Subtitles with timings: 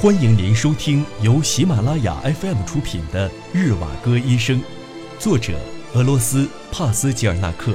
[0.00, 4.60] 欢迎您收听由喜马拉雅 FM 出品的《日瓦戈医生》，
[5.18, 5.58] 作者
[5.92, 7.74] 俄罗斯帕斯吉尔纳克，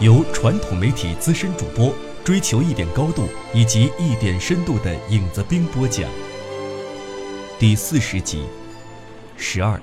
[0.00, 1.94] 由传统媒体资深主播
[2.24, 6.08] 追求一点高度以及一点深度的影子兵播讲。
[7.58, 8.46] 第四十集，
[9.36, 9.78] 十二。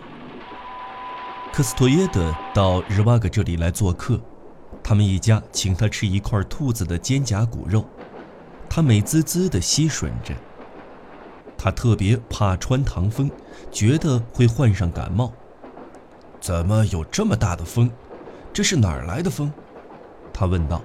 [1.54, 4.20] 克斯托耶德到日瓦戈这里来做客，
[4.82, 7.88] 他们一家请他吃一块兔子的肩胛骨肉，
[8.68, 10.34] 他美滋滋地吸吮着。
[11.58, 13.30] 他特别怕穿堂风，
[13.72, 15.34] 觉得会患上感冒。
[16.40, 17.90] 怎么有这么大的风？
[18.54, 19.52] 这是哪儿来的风？
[20.32, 20.82] 他问道，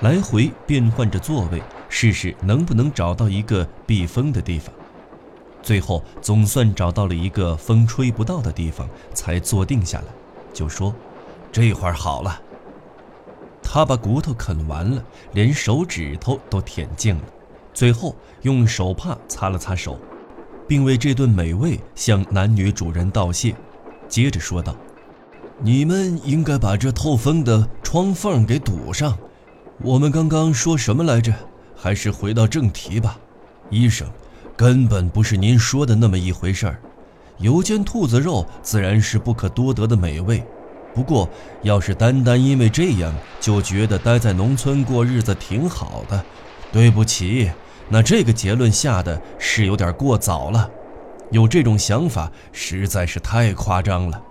[0.00, 4.72] 来回变换着座位，试试能不能找到一个避风的地方。
[5.62, 10.06] 最后总算找到了一个风吹不到的地方，才坐定下来，
[10.52, 10.94] 就说
[11.50, 12.40] ：“这会儿好了。”
[13.62, 17.24] 他把骨头啃完了，连手指头都舔净了。
[17.74, 19.98] 最后用手帕擦了擦手，
[20.66, 23.54] 并为这顿美味向男女主人道谢，
[24.08, 24.74] 接着说道
[25.60, 29.18] ：“你们应该把这透风的窗缝给堵上。
[29.82, 31.34] 我们刚刚说什么来着？
[31.76, 33.18] 还是回到正题吧，
[33.68, 34.08] 医生，
[34.56, 36.80] 根本不是您说的那么一回事儿。
[37.38, 40.42] 油煎兔子肉自然是不可多得的美味，
[40.94, 41.28] 不过
[41.62, 46.24] 要是单单因为这样就觉得待在农村过日子挺好的，
[46.72, 47.50] 对不起。”
[47.88, 50.70] 那这个结论下的是有点过早了，
[51.30, 54.22] 有这种想法实在是太夸张了。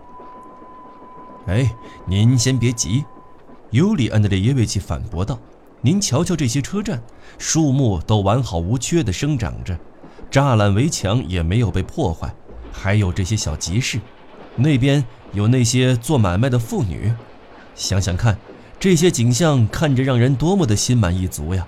[1.47, 1.69] 哎，
[2.07, 3.03] 您先别急，
[3.69, 5.37] 尤里安德烈耶维奇反驳道
[5.81, 7.03] ：“您瞧瞧这些车站，
[7.37, 9.77] 树木都完好无缺地生长着，
[10.31, 12.33] 栅栏围墙也没有被破坏，
[12.71, 13.99] 还有这些小集市，
[14.55, 17.13] 那边有那些做买卖的妇女，
[17.75, 18.37] 想想看，
[18.79, 21.67] 这些景象看着让人多么的心满意足呀！”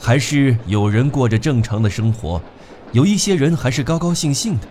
[0.00, 2.40] 还是有人过着正常的生活，
[2.92, 4.66] 有一些人还是高高兴兴的，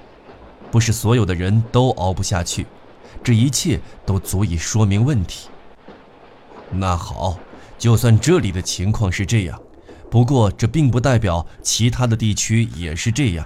[0.71, 2.65] 不是所有的人都熬不下去，
[3.23, 5.49] 这一切都足以说明问题。
[6.71, 7.37] 那好，
[7.77, 9.61] 就算这里的情况是这样，
[10.09, 13.45] 不过这并不代表其他的地区也是这样。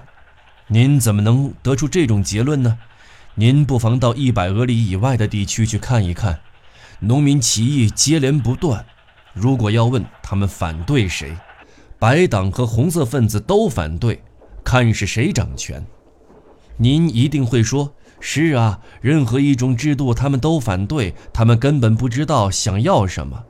[0.68, 2.78] 您怎么能得出这种结论呢？
[3.34, 6.40] 您不妨到一百俄里以外的地区去看一看，
[7.00, 8.84] 农民起义接连不断。
[9.34, 11.36] 如果要问他们反对谁？
[12.02, 14.20] 白党和红色分子都反对，
[14.64, 15.86] 看是谁掌权。
[16.78, 23.44] 您一定会说：“是啊，任何一种制度他们都反对，他们根本不知道想要什么。”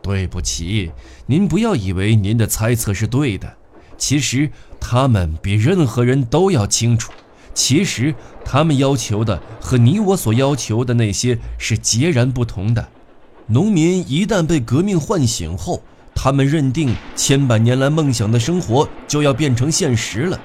[0.00, 0.90] 对不起，
[1.26, 3.56] 您不要以为您的猜测是对的。
[3.98, 7.12] 其实他们比任何人都要清楚，
[7.52, 12.88] 其实他们要求的和你我所要求的那些是截然不同的。
[13.48, 15.82] 农民一旦被革命唤醒后，
[16.20, 20.40] 他们认定千百年来梦想的生活就要变成现实了，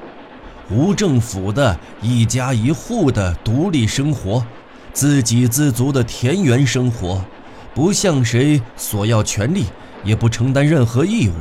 [0.69, 4.45] 无政府的一家一户的独立生活，
[4.93, 7.25] 自给自足的田园生活，
[7.73, 9.65] 不向谁索要权利，
[10.03, 11.33] 也不承担任何义务。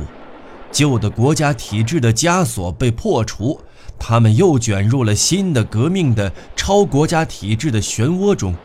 [0.71, 3.59] 旧的国家体制的枷锁被破除，
[3.99, 8.55] 他们又卷入了新的革命的超国家体制的漩涡中。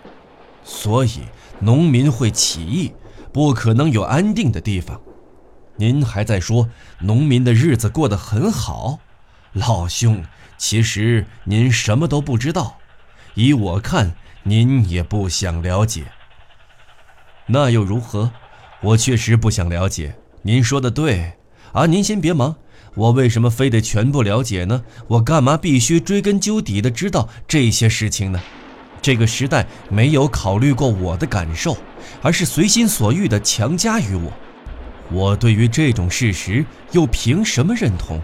[0.65, 1.21] 所以，
[1.61, 2.91] 农民会起义，
[3.35, 4.99] 不可能有安定的地方。
[5.81, 6.69] 您还在说
[6.99, 8.99] 农民的日子过得很好，
[9.53, 10.25] 老兄，
[10.57, 12.79] 其实您什么都不知道。
[13.35, 16.07] 依我看，您也不想了解。
[17.47, 18.33] 那又如何？
[18.81, 20.17] 我确实不想了解。
[20.43, 21.35] 您说的对
[21.73, 22.57] 啊，您先别忙。
[22.95, 24.83] 我为什么非得全部了解呢？
[25.07, 28.41] 我干嘛必须追根究底的知道这些事情呢？
[29.01, 31.77] 这个时代没有考虑过我的感受，
[32.21, 34.33] 而是随心所欲的强加于我。
[35.11, 38.21] 我对于这种事实又凭什么认同？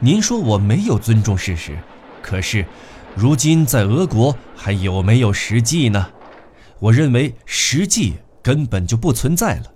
[0.00, 1.78] 您说我没有尊重事实，
[2.20, 2.66] 可是，
[3.14, 6.08] 如今在俄国还有没有实际呢？
[6.80, 9.72] 我认为实际根本就不存在了。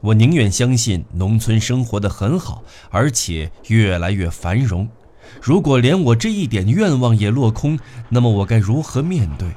[0.00, 4.88] 我宁愿相信农村生活的很好，而且越来越繁荣。
[5.40, 7.78] 如果连我这一点愿望也落空，
[8.08, 9.48] 那么我该如何面对？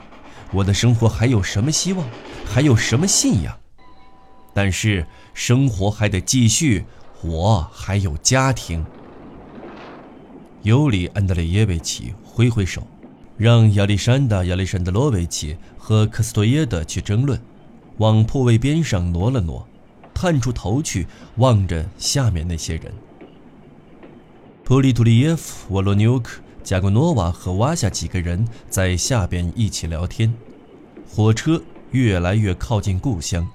[0.51, 2.07] 我的生活还有什么希望？
[2.45, 3.57] 还有什么信仰？
[4.53, 5.03] 但是。
[5.39, 6.83] 生活还得继续，
[7.21, 8.85] 我还有家庭。
[10.63, 12.85] 尤里安德烈耶维奇挥挥手，
[13.37, 17.39] 让亚历山大·亚历山德罗维奇和科斯托耶德去争论，
[17.99, 19.65] 往铺位边上挪了挪，
[20.13, 21.07] 探出头去
[21.37, 22.93] 望着下面那些人。
[24.65, 30.33] 普利图利耶夫、沃罗纽克、加古诺瓦和瓦夏几个人在下边一起聊天。
[31.09, 33.49] 火车越来越靠近故乡。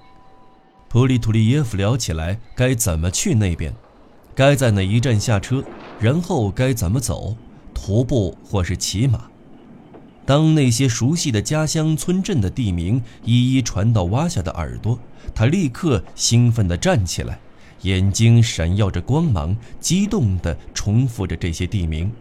[0.94, 3.74] 普里图利耶夫聊起来该怎么去那边，
[4.32, 5.60] 该在哪一站下车，
[5.98, 7.36] 然后该怎么走，
[7.74, 9.24] 徒步或是骑马。
[10.24, 14.96] 当那些熟悉的家乡村镇的地名一一传到瓦夏的耳朵，
[15.34, 17.40] 他立刻兴奋地站起来，
[17.82, 22.12] 眼睛闪耀着光芒，激动地重复着这些地名，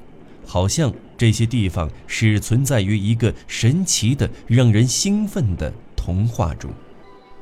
[0.48, 6.72] 好像这些地方是存在于一个神奇的、让人兴奋的童话中。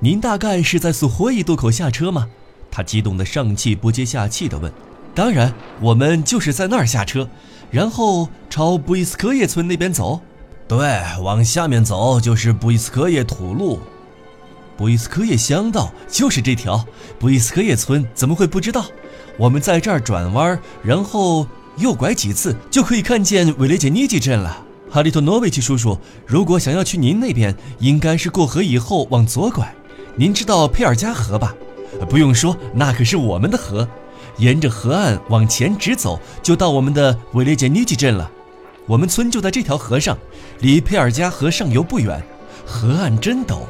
[0.03, 2.27] 您大概是在苏霍伊渡口下车吗？
[2.71, 4.73] 他激动得上气不接下气地问。
[5.13, 7.29] 当然，我们就是在那儿下车，
[7.69, 10.19] 然后朝布伊斯科耶村那边走。
[10.67, 13.79] 对，往下面走就是布伊斯科耶土路，
[14.75, 16.83] 布伊斯科耶乡道就是这条。
[17.19, 18.85] 布伊斯科耶村怎么会不知道？
[19.37, 21.45] 我们在这儿转弯，然后
[21.77, 24.65] 右拐几次，就可以看见维雷杰尼基镇了。
[24.89, 29.71] 哈利托诺维奇叔叔，如果想要去您那边，应该是过河以后往左拐。
[30.21, 31.55] 您知道佩尔加河吧？
[32.07, 33.87] 不用说，那可是我们的河。
[34.37, 38.29] 沿着河岸往前直走，就到我们的维列杰尼基镇了。
[38.85, 40.15] 我们村就在这条河上，
[40.59, 42.21] 离佩尔加河上游不远。
[42.67, 43.61] 河岸真陡，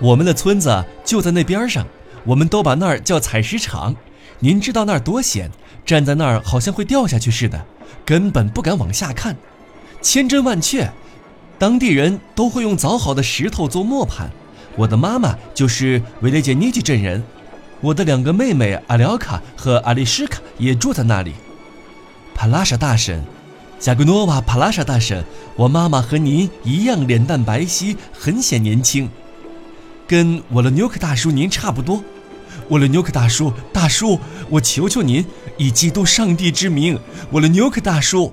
[0.00, 1.86] 我们的村子就在那边上。
[2.24, 3.94] 我们都把那儿叫采石场。
[4.38, 5.50] 您知道那儿多险，
[5.84, 7.66] 站在那儿好像会掉下去似的，
[8.06, 9.36] 根本不敢往下看。
[10.00, 10.90] 千真万确，
[11.58, 14.30] 当地人都会用凿好的石头做磨盘。
[14.76, 17.22] 我的妈妈就是维列杰尼基镇人。
[17.80, 21.32] 我的两个妹妹阿廖卡和阿丽什卡也住在那里。
[22.34, 23.22] 帕拉莎大婶，
[23.78, 25.24] 加格诺瓦帕拉莎大婶，
[25.56, 29.10] 我妈妈和您一样，脸蛋白皙，很显年轻，
[30.06, 32.02] 跟我的纽克大叔您差不多。
[32.68, 35.24] 我的纽克大叔，大叔，我求求您，
[35.56, 36.98] 以基督上帝之名，
[37.30, 38.32] 我的纽克大叔，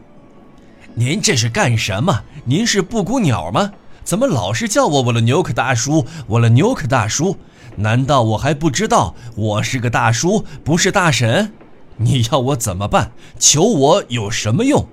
[0.93, 2.23] 您这是干什么？
[2.45, 3.71] 您是布谷鸟吗？
[4.09, 7.37] 怎么老是叫我我的纽克大叔，我的纽克大叔？
[7.75, 11.53] 难道我还不知道我是个大叔，不是大婶？
[11.97, 13.11] 你要我怎么办？
[13.37, 14.87] 求我有什么用？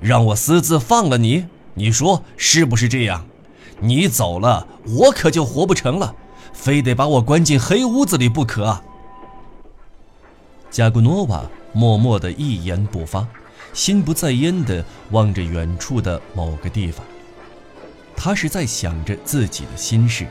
[0.00, 1.46] 让我私自放了你？
[1.74, 3.24] 你说是不是这样？
[3.78, 4.66] 你走了，
[4.96, 6.16] 我可就活不成了，
[6.52, 8.80] 非得把我关进黑屋子里不可。
[10.72, 13.28] 加古诺瓦默默地一言不发，
[13.72, 17.06] 心不在焉地望着远处的某个地方。
[18.16, 20.26] 他是在想着自己的心事。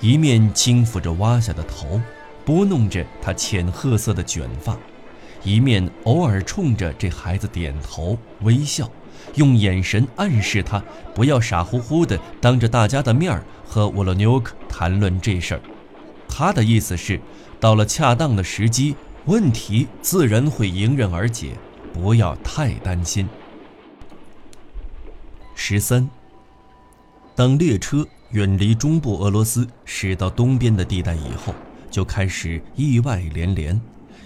[0.00, 2.00] 一面轻抚着挖下的头，
[2.44, 4.76] 拨弄着他浅褐色的卷发，
[5.42, 8.90] 一面偶尔冲着这孩子点头微笑，
[9.36, 10.82] 用眼神暗示他
[11.14, 15.60] 不要傻乎乎的当着大家的面儿和沃洛纽克谈论这事儿。
[16.28, 17.18] 他的意思是，
[17.58, 18.94] 到了恰当的时机，
[19.24, 21.52] 问题自然会迎刃而解，
[21.94, 23.26] 不要太担心。
[25.54, 26.10] 十三，
[27.36, 28.04] 当列车。
[28.32, 31.54] 远离中部俄罗斯，驶到东边的地带以后，
[31.88, 33.80] 就开始意外连连，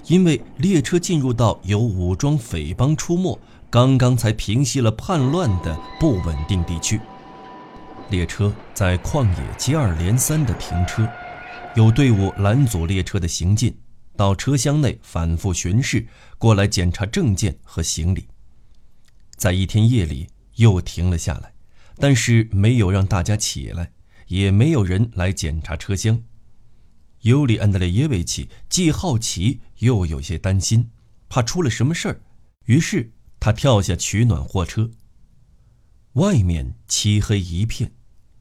[0.06, 6.98] 因为列车进入到有武装匪帮出没、刚刚才平息了叛乱的不稳定地区。
[8.08, 11.06] 列车在旷野接二连三地停车，
[11.76, 13.76] 有队伍拦阻列车的行进，
[14.16, 16.06] 到车厢内反复巡视，
[16.38, 18.26] 过来检查证件和行李。
[19.36, 20.26] 在一天夜里
[20.56, 21.52] 又停了下来。
[22.00, 23.92] 但是没有让大家起来，
[24.28, 26.22] 也没有人来检查车厢。
[27.20, 30.88] 尤里安德烈耶维奇既好奇又有些担心，
[31.28, 32.20] 怕出了什么事儿，
[32.64, 34.90] 于是他跳下取暖货车。
[36.14, 37.92] 外面漆黑一片，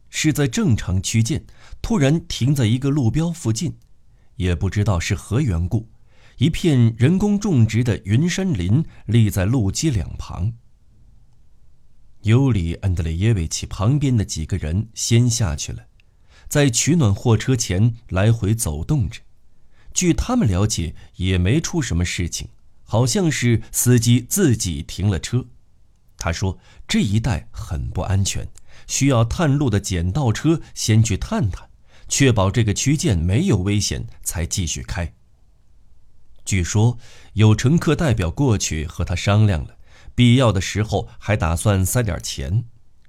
[0.09, 1.45] 是在正常区间，
[1.81, 3.75] 突然停在一个路标附近，
[4.37, 5.89] 也不知道是何缘故，
[6.37, 10.53] 一片人工种植的云杉林立在路基两旁。
[12.23, 15.85] 尤里·安德烈耶维奇旁边的几个人先下去了，
[16.49, 19.21] 在取暖货车前来回走动着。
[19.93, 22.49] 据他们了解，也没出什么事情，
[22.83, 25.45] 好像是司机自己停了车。
[26.17, 28.47] 他说：“这一带很不安全，
[28.85, 31.69] 需要探路的捡道车先去探探，
[32.09, 35.13] 确保这个区间没有危险，才继续开。”
[36.43, 36.97] 据说
[37.33, 39.77] 有乘客代表过去和他商量了。
[40.19, 42.65] 必要的时候还打算塞点钱，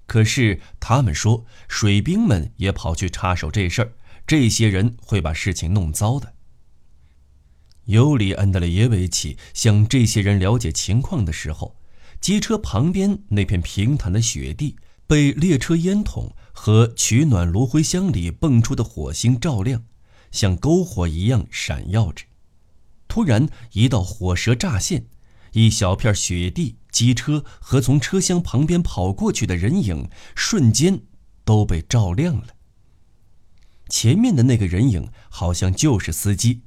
[0.07, 3.93] 可是他们说水兵们也跑去插手这事儿，
[4.29, 6.35] 这些人会把事情弄糟的。
[7.87, 11.81] 尤里安德烈耶维奇向这些人了解情况的时候，
[12.21, 14.77] 机车旁边那片平坦的雪地
[15.09, 19.83] 被列车烟筒和取暖炉灰箱里蹦出的火星照亮，
[20.31, 22.27] 像篝火一样闪耀着。
[23.09, 25.07] 突然，一道火舌乍现。
[25.55, 31.03] 一小片雪地、机车和从车厢旁边跑过去的人影，瞬间
[31.45, 32.49] 都被照亮了。
[33.89, 36.63] 前面的那个人影好像就是司机，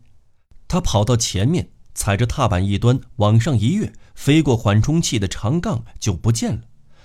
[0.67, 6.63] 他跑到前面，踩着踏板一端往上一跃，飞过缓冲器的长杠就不见了。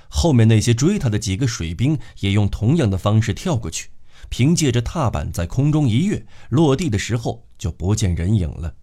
[0.09, 3.91] 后面那些追他的几个水兵也用同样的方式跳过去，
[4.29, 8.75] 凭借着踏板在空中一跃，落地的时候就不见人影了。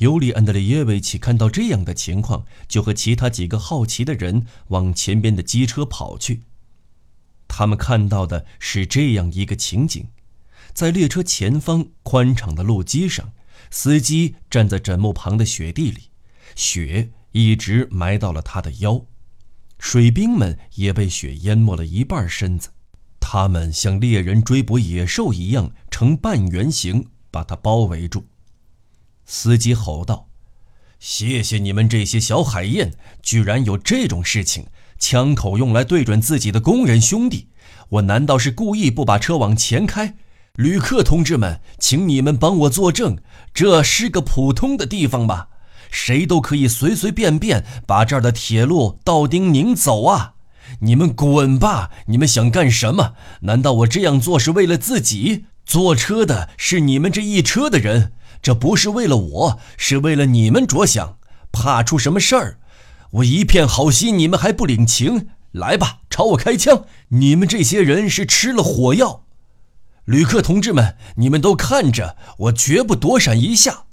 [0.00, 6.44] 尤里安德烈耶维奇看到这样的情况，就和其他几个好奇的人往前边的机车跑去。
[7.46, 10.06] 他们看到的是这样一个情景：
[10.72, 13.32] 在列车前方宽敞的路基上，
[13.70, 16.04] 司机站在枕木旁的雪地里，
[16.56, 19.04] 雪一直埋到了他的腰。
[19.78, 22.70] 水兵们也被雪淹没了一半身子，
[23.20, 28.24] 他们像猎人追捕野兽一样呈半圆形把他包围住。
[29.32, 30.26] 司机吼道
[30.98, 32.90] ：“谢谢你们这些小海燕，
[33.22, 34.66] 居然有这种事情！
[34.98, 37.46] 枪口用来对准自己的工人兄弟，
[37.90, 40.16] 我难道是故意不把车往前开？
[40.56, 43.18] 旅客同志们，请你们帮我作证，
[43.54, 45.50] 这是个普通的地方吧？”
[45.92, 50.34] 谁都可以随随便便把这儿的铁路道丁拧走啊！
[50.80, 51.92] 你们滚吧！
[52.06, 53.14] 你们想干什么？
[53.42, 55.44] 难道我这样做是为了自己？
[55.64, 61.18] 坐车的是你们这一车的人，这不是为了我，是为了你们着想。
[61.52, 62.58] 怕出什么事儿？
[63.10, 65.28] 我一片好心，你们还不领情？
[65.52, 66.84] 来吧，朝我开枪！
[67.08, 69.24] 你们这些人是吃了火药。
[70.04, 73.84] 旅客同志们，你们都看着，我绝不躲闪一下。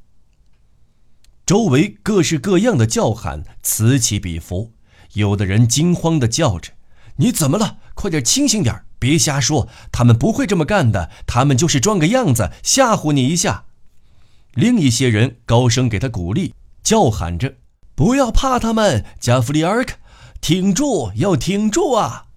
[1.46, 4.74] 周围各式各样的叫喊此起彼伏，
[5.14, 6.74] 有的人惊慌地叫着
[7.18, 7.78] ：“你怎么了？
[7.96, 9.68] 快点清醒点，别瞎说！
[9.92, 13.66] 他们不会这么干的，他们就是装个样子，吓唬你一下。”
[14.54, 17.56] 另一些人高声给他鼓励，叫喊着
[17.96, 19.96] ：“不要怕他们，加弗里尔克，
[20.42, 22.28] 挺住，要挺住啊！”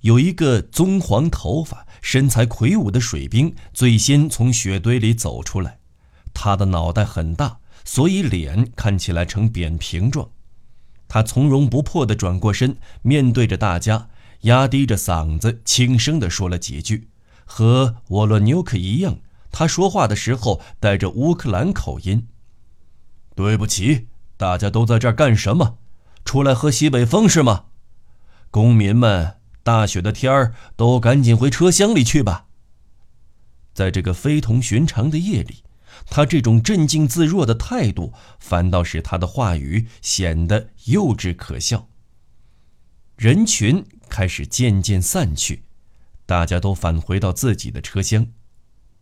[0.00, 5.78] 有一个棕黄头发、身材魁梧的水兵最先从雪堆里走出来，
[6.34, 7.58] 他的脑袋很大。
[7.84, 10.30] 所以脸看起来呈扁平状，
[11.08, 14.08] 他从容不迫地转过身，面对着大家，
[14.42, 17.08] 压低着嗓子，轻声地说了几句。
[17.44, 19.18] 和沃洛纽克一样，
[19.52, 22.26] 他说话的时候带着乌克兰口音。
[23.36, 25.78] 对不起，大家都在这儿干什么？
[26.24, 27.66] 出来喝西北风是吗？
[28.50, 32.46] 公民们，大雪的天儿，都赶紧回车厢里去吧。
[33.72, 35.62] 在这个非同寻常的夜里。
[36.08, 41.88] 他这种镇静自若的态度，反倒使他的话语显得幼稚可笑。
[43.16, 45.64] 人群开始渐渐散去，
[46.26, 48.26] 大家都返回到自己的车厢。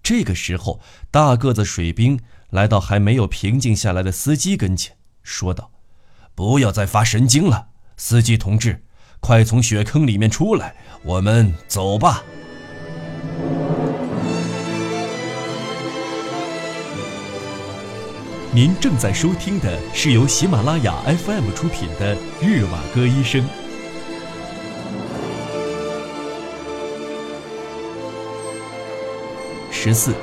[0.02, 0.80] 这个时候，
[1.10, 2.18] 大个子水兵
[2.50, 5.70] 来到还没有平静下来的司机跟前，说道
[6.34, 8.84] ：“不要再发神经了，司机同志，
[9.20, 12.24] 快从雪坑里面出来，我们走吧。”
[18.52, 23.40] 您正在收听的是由喜马拉雅 FM 出品的《日瓦戈医生》。
[29.82, 30.14] 十四，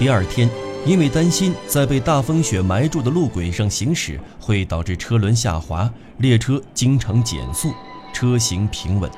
[0.00, 0.50] 第二天，
[0.84, 7.72] 因为担心在被大风雪埋住的路轨上行驶会导致车轮下滑，列车经常减速，
[8.12, 9.08] 车行平稳。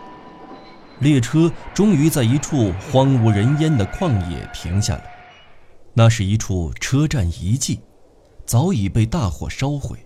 [0.98, 5.04] 列车终于在一处荒无人烟的旷野停下了，
[5.94, 7.80] 那是一处车站遗迹。
[8.44, 9.96] 早已被大火烧毁，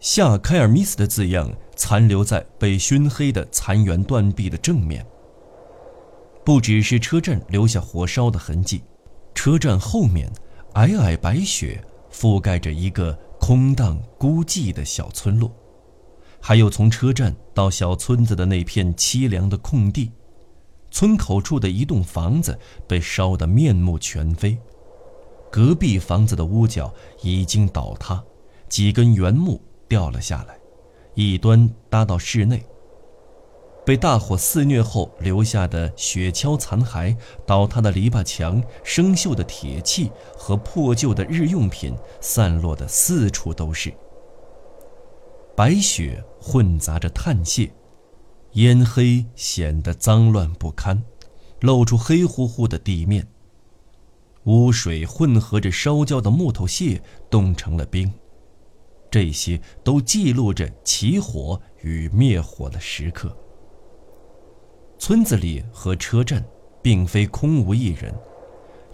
[0.00, 5.04] 夏开尔米斯的字样残留在被熏黑的残垣断壁的正面。
[6.46, 8.80] 不只是车站留下火烧的痕迹，
[9.34, 10.30] 车站后面，
[10.74, 15.50] 皑皑白雪覆盖着一个空荡孤寂的小村落，
[16.40, 20.12] 还有从车站到小村子的那片凄凉的空地，
[20.92, 24.56] 村口处的一栋房子被烧得面目全非。
[25.50, 28.22] 隔壁房子的屋角已经倒塌，
[28.68, 30.56] 几根原木掉了下来，
[31.14, 32.64] 一端搭到室内。
[33.86, 37.16] 被大火肆虐后留下的雪橇残骸、
[37.46, 43.94] 倒塌的篱笆墙、生锈的铁器和破旧的日用品散落的四处都是。
[45.54, 47.72] 白雪混杂着碳屑，
[48.54, 51.00] 烟黑显得脏乱不堪，
[51.60, 53.24] 露出黑乎乎的地面。
[54.46, 57.00] 污水混合着烧焦的木头屑，
[57.30, 58.12] 冻成了冰。
[59.08, 63.34] 这些都记录着起火与灭火的时刻。
[64.98, 66.44] 村子里和车站
[66.82, 68.14] 并非空无一人，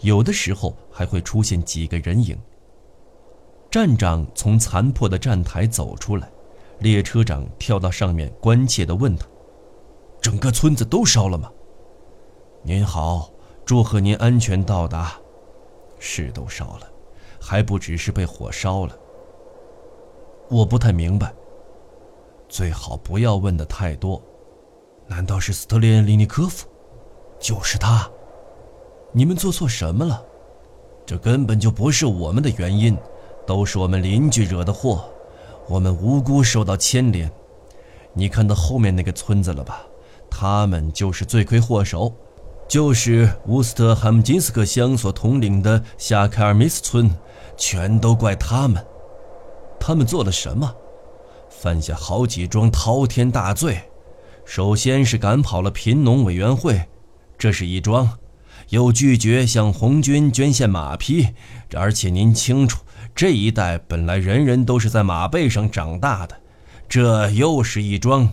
[0.01, 2.39] 有的时候还会出现几个人影。
[3.71, 6.31] 站长从残破的站台走出来，
[6.81, 9.27] 列车长跳到上面，关切地问他
[10.21, 11.51] ：“整个村子都烧了吗
[12.63, 13.31] ？”“您好，
[13.65, 15.19] 祝贺您安全到达。”
[15.99, 16.93] 是都烧了，
[17.41, 18.99] 还不只是被火烧了。
[20.51, 21.33] 我不太明白。
[22.49, 24.21] 最好不要问的太多。
[25.15, 26.67] 难道是斯特列利尼科夫？
[27.39, 28.11] 就是他。
[29.13, 30.25] 你们做错什么了？
[31.05, 32.97] 这根本就不是我们的原因，
[33.47, 35.05] 都是我们邻居惹的祸，
[35.69, 37.31] 我们无辜受到牵连。
[38.15, 39.83] 你看到后面那个村子了吧？
[40.31, 42.11] 他们就是罪魁祸首，
[42.67, 47.11] 就是乌斯特汉姆金斯克乡所统领的夏凯尔米斯村，
[47.59, 48.83] 全都怪他们。
[49.79, 50.75] 他们做了什么？
[51.51, 53.79] 犯下好几桩滔天大罪。
[54.45, 56.89] 首先是赶跑了贫农委员会，
[57.39, 58.19] 这是一桩。
[58.69, 61.29] 又拒绝向红军捐献马匹，
[61.75, 62.83] 而且您清楚，
[63.15, 66.41] 这一带本来人人都是在马背上长大的，
[66.89, 68.27] 这又是一桩；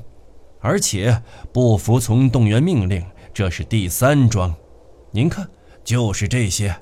[0.59, 4.53] 而且不服从动员命令，这是第三桩。
[5.11, 5.49] 您看，
[5.83, 6.73] 就是这些。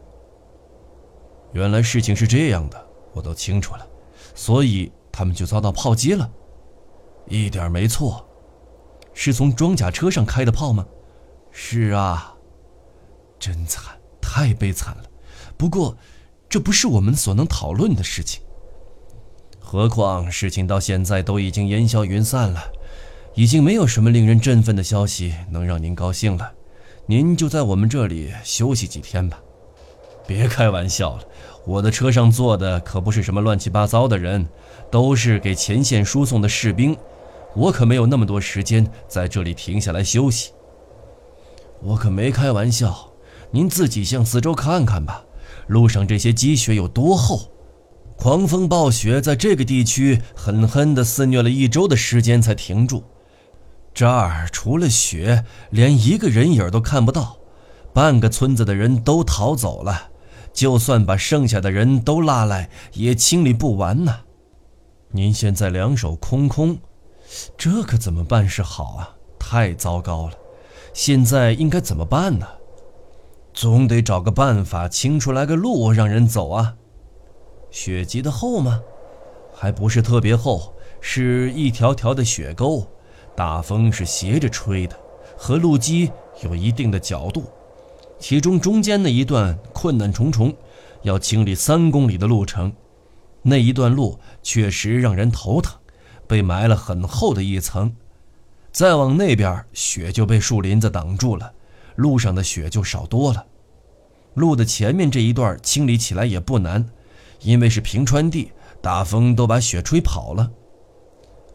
[1.53, 3.87] 原来事情是这样的，我都清楚了，
[4.35, 6.29] 所以他们就遭到炮击了。
[7.27, 8.26] 一点没错，
[9.19, 10.85] 是从装甲车上开的炮吗？
[11.51, 12.35] 是啊。
[13.39, 15.03] 真惨，太悲惨了。
[15.57, 15.97] 不过，
[16.47, 18.43] 这不是我们所能讨论的事情。
[19.59, 22.61] 何况事情到现在都已经烟消云散了，
[23.33, 26.53] 已经没有什么令人振奋的消息能让您高兴了。
[27.07, 29.41] 您就在我们这里休息几天吧。
[30.27, 31.23] 别开玩笑了，
[31.65, 34.47] 我的车上坐的可不是什么乱七八糟的人，
[34.91, 36.95] 都是给前线输送的士兵。
[37.57, 40.51] 我可没有那么多时间在这里停下来休息。
[41.81, 43.09] 我可没开玩笑。
[43.49, 45.23] 您自己向四周看看吧，
[45.67, 47.49] 路上这些积雪有多厚？
[48.15, 53.03] 狂风暴雪在这个地区狠狠地肆虐了一周的时间才停住。
[53.93, 57.37] 这儿除了雪，连一个人影都看不到，
[57.93, 60.09] 半个村子的人都逃走了。
[60.53, 64.13] 就算把剩下的人都拉来，也清理不完呢。
[65.11, 66.77] 您现在两手空空，
[67.57, 69.15] 这可怎么办是好啊？
[69.39, 70.33] 太糟糕了！
[70.93, 72.47] 现在应该怎么办呢？
[73.53, 76.75] 总得找个办法清出来个路让人走啊！
[77.69, 78.81] 雪积的厚吗？
[79.53, 82.87] 还不是特别厚，是一条条的雪沟。
[83.35, 84.95] 大风是斜着吹的，
[85.37, 86.11] 和路基
[86.41, 87.45] 有一定的角度。
[88.19, 90.55] 其中中间那一段困难重重，
[91.03, 92.73] 要清理三公里的路程。
[93.43, 95.79] 那一段路确实让人头疼，
[96.27, 97.95] 被埋了很厚的一层。
[98.71, 101.53] 再往那边，雪就被树林子挡住了。
[101.95, 103.43] 路上的雪就少多了，
[104.35, 106.87] 路的前面这一段清理起来也不难，
[107.41, 108.51] 因为是平川地，
[108.83, 110.51] 大风都把雪吹跑了。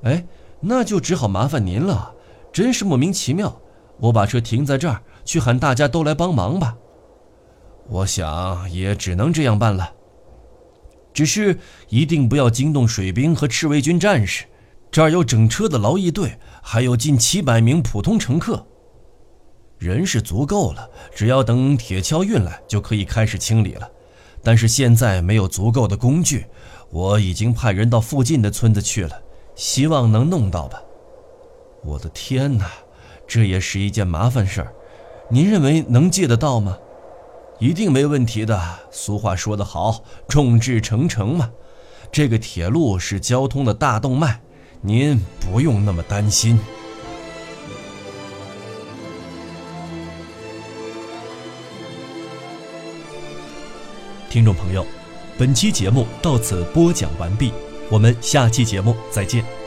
[0.03, 0.27] 哎，
[0.59, 2.13] 那就只好麻烦您了，
[2.53, 3.61] 真是莫名其妙。
[4.01, 6.77] 我把车停在这儿，去喊大家都来帮忙吧。
[7.87, 9.93] 我想也只能这样办了。
[11.15, 11.57] 只是
[11.89, 14.45] 一定不要惊动水兵和赤卫军战士，
[14.93, 18.67] 这儿有整车的劳役队，还有近七百名普通乘客。
[19.79, 23.91] 人是足够了，只要等铁锹运来，就可以开始清理了。
[24.43, 26.45] 但是现在没有足够的工具，
[26.91, 29.19] 我已经派人到附近的村子去了，
[29.55, 30.83] 希望能弄到吧。
[31.83, 32.71] 我的天哪，
[33.27, 34.75] 这也是一件麻烦事儿。
[35.31, 36.77] 您认为能借得到吗？
[37.59, 38.61] 一定没问题的。
[38.91, 41.51] 俗话说得好，众志成城嘛。
[42.13, 44.43] 这个铁路是交通的大动脉，
[44.85, 46.59] 您不用那么担心。
[54.29, 54.85] 听众朋友，
[55.39, 57.53] 本期节目到此播讲完毕，
[57.91, 59.62] 我们下期节目再见。